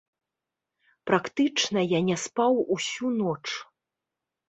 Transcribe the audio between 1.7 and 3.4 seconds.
я не спаў усю ноч.